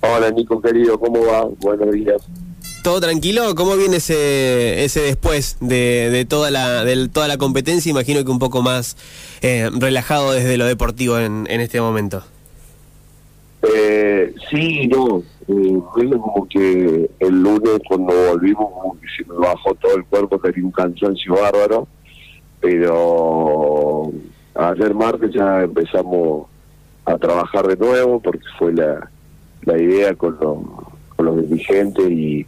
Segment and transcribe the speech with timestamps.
[0.00, 1.44] Hola Nico querido, ¿cómo va?
[1.60, 2.22] Buenos días.
[2.84, 3.54] ¿Todo tranquilo?
[3.56, 7.90] ¿Cómo viene ese, ese después de, de toda la de toda la competencia?
[7.90, 8.96] Imagino que un poco más
[9.42, 12.22] eh, relajado desde lo deportivo en, en este momento.
[13.62, 15.22] Eh, sí, no.
[15.48, 20.38] Eh, como que el lunes cuando volvimos como que se me bajó todo el cuerpo,
[20.38, 21.88] tenía un cansancio bárbaro,
[22.60, 24.12] pero
[24.54, 26.46] ayer martes ya empezamos
[27.04, 29.10] a trabajar de nuevo porque fue la,
[29.62, 32.46] la idea con, con los dirigentes y,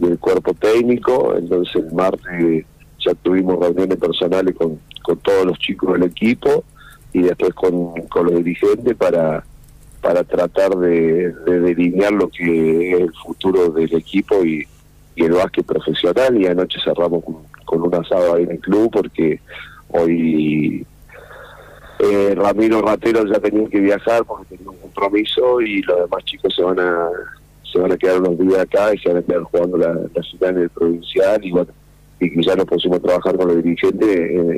[0.00, 2.64] el cuerpo técnico, entonces el martes
[3.04, 6.64] ya tuvimos reuniones personales con, con todos los chicos del equipo
[7.12, 9.44] y después con, con los dirigentes para
[10.00, 14.66] para tratar de, delinear lo que es el futuro del equipo y,
[15.16, 16.40] el básquet profesional.
[16.40, 17.22] Y anoche cerramos
[17.64, 19.38] con, un asado ahí en el club porque
[19.88, 20.86] hoy
[22.02, 26.54] eh, Ramiro Ratero ya tenía que viajar porque tenía un compromiso y los demás chicos
[26.54, 27.08] se van a
[27.70, 30.22] se van a quedar unos días acá y se van a quedar jugando la, la
[30.22, 31.72] ciudad en el provincial y bueno
[32.20, 34.08] y ya nos pusimos a trabajar con los dirigentes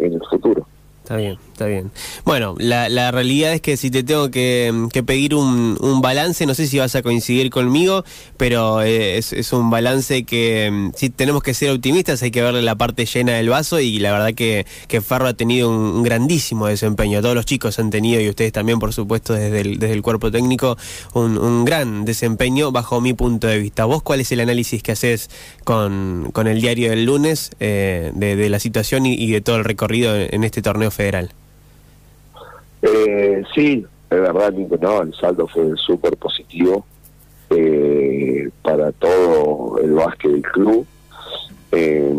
[0.00, 0.66] en el futuro.
[1.08, 1.90] Está bien, está bien.
[2.26, 6.52] Bueno, la, la realidad es que si te tengo que, pedir un, un, balance, no
[6.52, 8.04] sé si vas a coincidir conmigo,
[8.36, 12.42] pero eh, es, es, un balance que mm, si tenemos que ser optimistas hay que
[12.42, 16.02] verle la parte llena del vaso y la verdad que, que Farro ha tenido un,
[16.02, 17.22] grandísimo desempeño.
[17.22, 20.30] Todos los chicos han tenido y ustedes también, por supuesto, desde el, desde el cuerpo
[20.30, 20.76] técnico,
[21.14, 23.86] un, un gran desempeño bajo mi punto de vista.
[23.86, 25.30] ¿Vos cuál es el análisis que haces
[25.64, 30.14] con, con el diario del lunes eh, de, la situación y, de todo el recorrido
[30.14, 31.30] en este torneo federal.
[32.82, 36.84] Eh, sí, es verdad, no, el saldo fue súper positivo
[37.50, 40.86] eh, para todo el básquet del club.
[41.70, 42.14] Eh,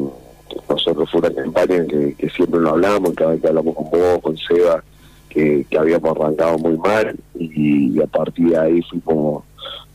[0.69, 4.19] nosotros fue una campaña que, que, siempre lo hablamos, cada vez que hablamos con vos,
[4.21, 4.81] con Seba,
[5.27, 9.43] que, habíamos arrancado muy mal y, a partir de ahí fuimos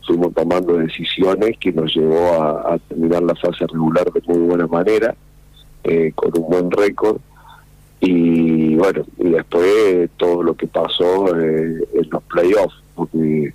[0.05, 4.67] fuimos tomando decisiones que nos llevó a, a terminar la fase regular de muy buena
[4.67, 5.15] manera,
[5.83, 7.19] eh, con un buen récord
[8.07, 13.51] y bueno, y después todo lo que pasó eh, en los playoffs, porque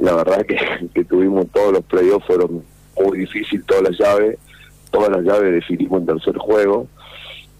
[0.00, 0.56] la verdad que,
[0.94, 2.62] que tuvimos todos los playoffs, fueron
[2.98, 4.38] muy difíciles todas las llaves,
[4.90, 6.86] todas las llaves definimos en tercer juego,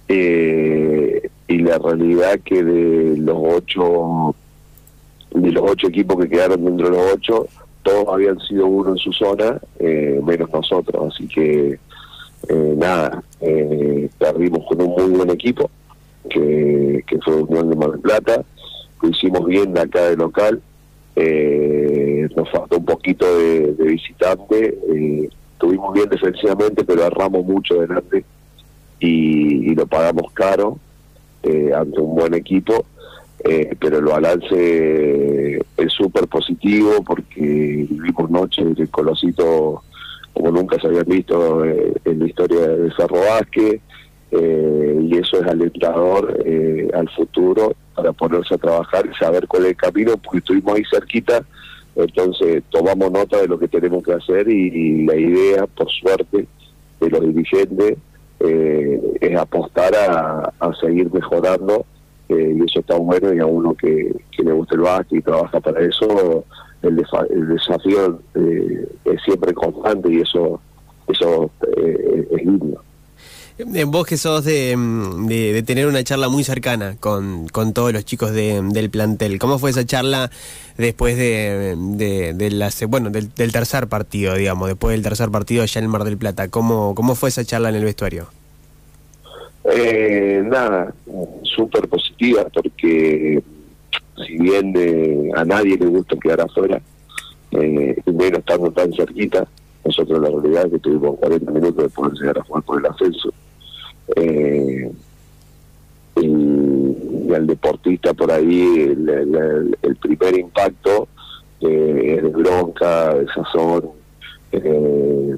[0.08, 4.34] eh, y la realidad que de los ocho
[5.34, 7.46] de los ocho equipos que quedaron dentro de los ocho,
[7.82, 11.78] todos habían sido uno en su zona, eh, menos nosotros, así que
[12.48, 13.24] nada,
[14.18, 15.68] perdimos con un muy buen equipo,
[16.28, 18.44] que, que fue Unión de Mar del Plata,
[19.02, 20.60] lo hicimos bien de acá de local,
[21.14, 25.28] eh, nos faltó un poquito de, visitante, eh,
[25.58, 28.24] tuvimos bien defensivamente, pero erramos mucho delante
[29.00, 30.78] y, lo pagamos caro
[31.42, 32.84] eh, ante un buen equipo,
[33.78, 39.82] pero el balance es súper positivo porque vivimos noches de Colosito
[40.32, 43.80] como nunca se habían visto en la historia de Cerro Vázquez,
[44.32, 49.64] eh, y eso es alentador eh, al futuro para ponerse a trabajar y saber cuál
[49.64, 51.44] es el camino, porque estuvimos ahí cerquita,
[51.94, 56.46] entonces tomamos nota de lo que tenemos que hacer y, la idea, por suerte,
[57.00, 57.96] de los dirigentes
[58.40, 61.86] eh, es apostar a, seguir mejorando
[62.28, 65.80] y eso está bueno y a uno que, le gusta el básquet y trabaja para
[65.80, 66.44] eso,
[66.82, 70.60] el, el desafío es siempre constante y eso,
[71.08, 72.82] eso es lindo.
[73.58, 77.90] Eh, vos que sos mm, de, de, tener una charla muy cercana con, con todos
[77.90, 80.30] los chicos de, del plantel, ¿cómo fue esa charla
[80.76, 81.74] después de,
[82.34, 86.04] de, la, bueno, del, tercer partido, digamos, después del tercer partido allá en el Mar
[86.04, 86.48] del Plata?
[86.48, 88.26] ¿Cómo, cómo fue esa charla en el vestuario?
[89.64, 90.94] Eh, nada,
[91.42, 93.42] súper positiva, porque
[94.26, 96.78] si bien eh, a nadie le gusta quedar afuera,
[97.52, 99.48] eh, primero estando tan cerquita,
[99.82, 102.86] nosotros la realidad es que tuvimos 40 minutos de poder llegar a jugar por el
[102.86, 103.32] ascenso
[104.14, 104.90] eh,
[106.20, 108.94] y, al deportista por ahí
[109.82, 111.08] el, primer impacto
[111.60, 113.90] eh, es bronca, de sazón,
[114.52, 115.36] eh,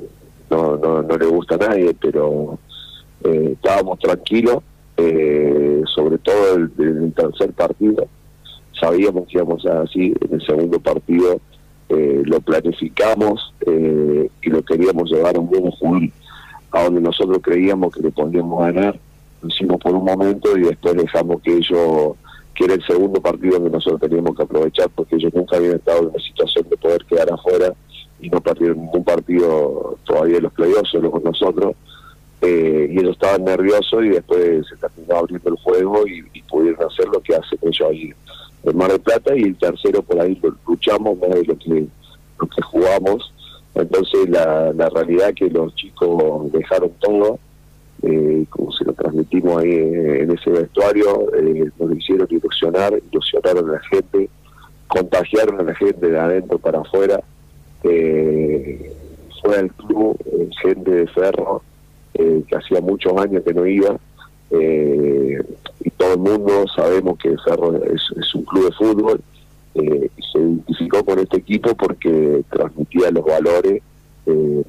[0.51, 2.59] no, no, no le gusta a nadie, pero
[3.25, 4.63] eh, estábamos tranquilos,
[4.97, 8.07] sobre todo el, el, tercer partido,
[8.79, 11.41] sabíamos que íbamos así, en el segundo partido
[11.89, 16.13] lo planificamos y lo queríamos llevar a un buen juvenil
[16.73, 18.99] a donde nosotros creíamos que le podíamos ganar,
[19.43, 22.17] lo hicimos por un momento y después dejamos que ellos,
[22.55, 26.01] que era el segundo partido que nosotros teníamos que aprovechar porque ellos nunca habían estado
[26.01, 27.73] en una situación de poder quedar afuera
[28.21, 31.75] y no perdieron ningún partido todavía en los playoffs, solo con nosotros.
[32.41, 37.07] Eh, y ellos estaban nerviosos y después se terminó abriendo el juego y, pudieron hacer
[37.09, 38.11] lo que hacen ellos ahí
[38.63, 41.87] en Mar del Plata y el tercero por ahí lo luchamos más de lo que
[42.41, 43.35] los que jugamos.
[43.79, 47.39] Entonces la, la realidad que los chicos dejaron todo,
[48.03, 53.73] eh, como se lo transmitimos ahí en, ese vestuario, eh, nos hicieron ilusionar, ilusionaron a
[53.75, 54.29] la gente,
[54.89, 57.21] contagiaron a la gente de adentro para afuera.
[57.85, 58.93] Eh,
[59.41, 61.63] fue al club eh, gente de ferro
[62.15, 63.97] que hacía muchos años que no iba.
[64.51, 69.21] y todo el mundo sabemos que Ferro es un club de fútbol
[69.79, 73.83] eh, se identificó con este equipo porque transmitía los valores
[74.27, 74.63] eh,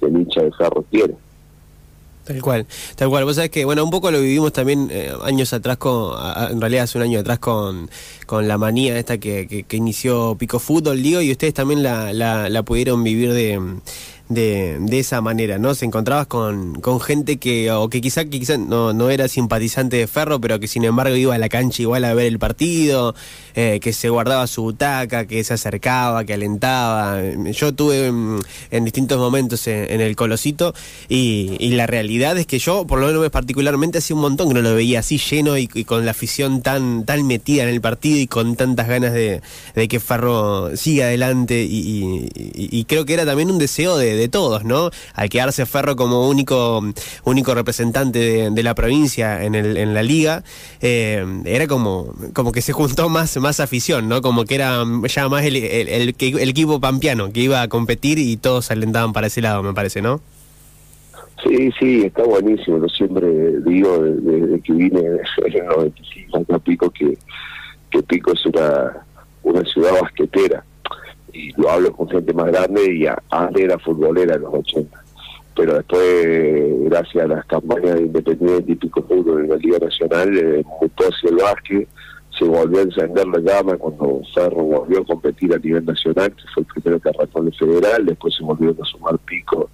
[0.00, 0.84] que el hincha de Ferro.
[2.24, 2.66] Tal cual,
[2.96, 3.24] tal cual.
[3.24, 6.12] Vos sabés que, bueno, un poco lo vivimos también eh, años atrás, con,
[6.50, 7.88] en realidad hace un año atrás con,
[8.26, 13.04] con la manía esta que, que, inició Pico Fútbol, digo, y ustedes también la pudieron
[13.04, 13.60] vivir de
[14.28, 15.74] de, de esa manera, ¿no?
[15.74, 19.96] Se encontrabas con, con gente que, o que quizá, que quizá no, no era simpatizante
[19.96, 23.14] de Ferro, pero que sin embargo iba a la cancha igual a ver el partido,
[23.54, 27.20] eh, que se guardaba su butaca, que se acercaba, que alentaba.
[27.52, 28.40] Yo tuve mm,
[28.72, 30.74] en, distintos momentos en, el Colosito
[31.08, 34.62] y, la realidad es que yo, por lo menos particularmente, hacía un montón que no
[34.62, 38.26] lo veía así lleno y, con la afición tan, tan metida en el partido y
[38.26, 39.42] con tantas ganas de,
[39.74, 44.64] de que Ferro siga adelante y creo que era también un deseo de de todos,
[44.64, 44.90] ¿no?
[45.14, 46.82] Al quedarse Ferro como único,
[47.24, 50.42] único representante de, la provincia en, el, en la liga,
[50.80, 54.22] eh, era como, como que se juntó más, más afición, ¿no?
[54.22, 58.70] Como que era ya más el, el, equipo pampeano que iba a competir y todos
[58.70, 60.20] alentaban para ese lado, me parece, ¿no?
[61.44, 62.78] Sí, sí, está buenísimo.
[62.78, 63.28] Yo siempre
[63.60, 65.00] digo desde, que vine
[65.46, 67.16] en el 95 acá Pico que,
[67.90, 69.06] que Pico es una,
[69.42, 70.64] una ciudad basquetera
[71.36, 75.04] y lo hablo con gente más grande y antes era futbolera en los 80
[75.54, 80.36] pero después gracias a las campañas de Independiente y Pico Fútbol en la Liga Nacional
[80.36, 81.88] eh, mutó hacia el básquet
[82.38, 86.42] se volvió a encender la llama cuando Ferro volvió a competir a nivel nacional que
[86.52, 89.70] fue el primero que arrancó en el federal después se volvió a sumar Pico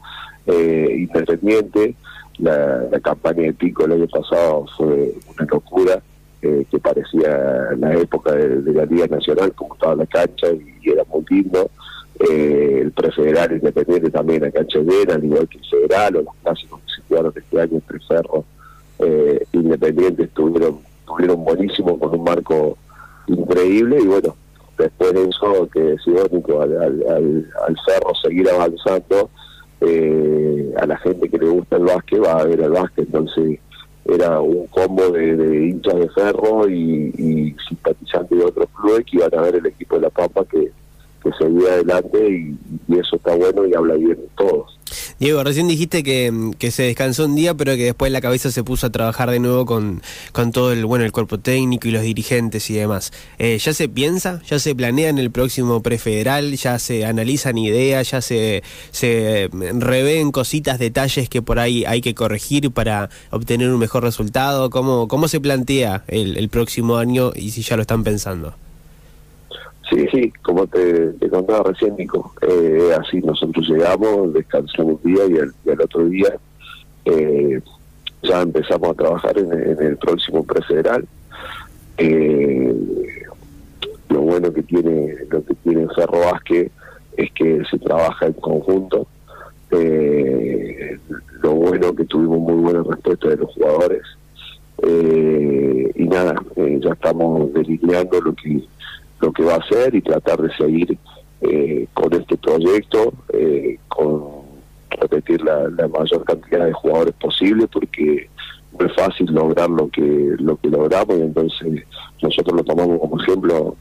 [0.47, 1.95] eh, Independiente.
[2.39, 6.03] La campaña de Pico el año pasado fue una locura
[6.43, 11.05] eh, que parecía la época de, la Liga Nacional, como estaba la cancha y, era
[11.05, 11.71] muy lindo.
[12.21, 16.35] Eh, el prefederal independiente también, la cancha llena, al igual que el federal, o los
[16.43, 18.45] clásicos que se jugaron este año entre Ferro
[18.99, 22.77] eh, Independiente estuvieron, estuvieron buenísimos con un marco
[23.27, 24.37] increíble y bueno,
[24.79, 26.23] después de eso que decidió
[26.61, 29.31] al, al, al, Cerro seguir avanzando,
[29.81, 33.59] eh, a la gente que le gusta el básquet va a ver el básquet, entonces
[34.15, 39.43] era un combo de, hinchas de ferro y, simpatizantes de otros clubes que iban a
[39.43, 40.71] ver el equipo de La Pampa que,
[41.23, 42.57] que seguía adelante y,
[42.89, 44.79] y, eso está bueno y habla bien de todos.
[45.23, 48.89] Diego, recién dijiste que, se descansó un día, pero que después la cabeza se puso
[48.89, 50.03] a trabajar de nuevo con,
[50.53, 53.13] todo el bueno el cuerpo técnico y los dirigentes y demás.
[53.39, 54.43] Eh, ¿Ya se piensa?
[54.49, 56.57] ¿Ya se planea en el próximo prefederal?
[56.57, 58.11] ¿Ya se analizan ideas?
[58.11, 63.79] ¿Ya se, se revén cositas, detalles que por ahí hay que corregir para obtener un
[63.79, 64.71] mejor resultado?
[64.71, 68.57] ¿Cómo, cómo se plantea el, el próximo año y si ya lo están pensando?
[69.93, 75.69] Sí, sí, como te, contaba recién, Nico, eh, así nosotros llegamos, descansamos un día y
[75.69, 76.35] el, otro día
[77.05, 77.61] eh,
[78.23, 81.07] ya empezamos a trabajar en, el próximo prefederal.
[81.99, 82.75] Eh,
[84.09, 86.71] lo bueno que tiene lo que tiene Cerro Vázquez
[87.19, 89.07] es que se trabaja en conjunto.
[89.73, 90.99] Eh,
[91.43, 94.03] lo bueno que tuvimos muy buena respuesta de los jugadores.
[95.95, 98.63] y nada, ya estamos delineando lo que
[99.23, 100.99] lo que va a hacer y tratar de seguir
[101.41, 104.43] eh, con este proyecto, eh, con
[104.91, 108.29] repetir la, mayor cantidad de jugadores posible, porque
[108.79, 111.85] no es fácil lograr lo que lo que logramos y entonces
[112.23, 113.77] nosotros lo tomamos como ejemplo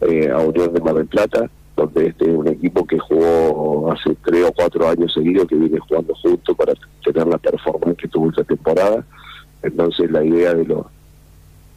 [0.00, 4.16] eh, a Unión de Mar del Plata, donde este es un equipo que jugó hace
[4.24, 6.72] tres o cuatro años seguidos, que viene jugando juntos para
[7.04, 9.04] tener la performance que tuvo esta temporada.
[9.62, 10.86] Entonces la idea de los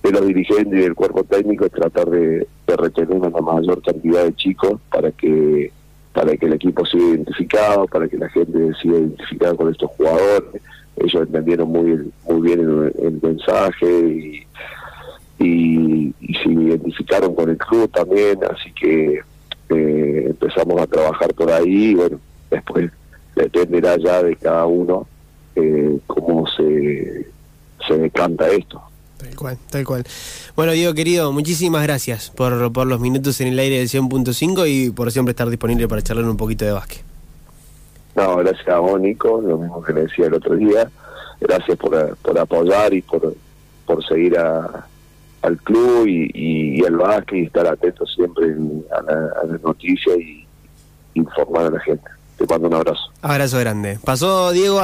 [0.03, 4.33] de los dirigentes y del cuerpo técnico es tratar de, retener una mayor cantidad de
[4.35, 5.71] chicos para que
[6.13, 10.61] para que el equipo siga identificado, para que la gente siga identificada con estos jugadores.
[10.97, 14.45] Ellos entendieron muy muy bien el, mensaje
[15.39, 19.21] y, se identificaron con el club también, así que
[19.69, 22.91] eh, empezamos a trabajar por ahí bueno, después
[23.35, 25.07] dependerá ya de cada uno
[25.55, 27.27] eh, cómo se,
[27.87, 28.81] se decanta esto.
[29.19, 30.03] Tal cual, tal cual.
[30.55, 34.91] Bueno, Diego querido, muchísimas gracias por, por los minutos en el aire del 100.5 y
[34.91, 37.03] por siempre estar disponible para charlar un poquito de básquet.
[38.15, 40.89] No, gracias a vos, Nico, lo mismo que le decía el otro día.
[41.41, 43.35] Gracias por, por apoyar y por,
[43.85, 44.87] por seguir a,
[45.41, 48.55] al club y, y, al básquet y estar atento siempre
[48.91, 50.47] a, la, a las noticias y,
[51.13, 52.09] informar a la gente.
[52.37, 53.01] Te mando un abrazo.
[53.21, 53.99] Abrazo grande.
[54.03, 54.79] Pasó Diego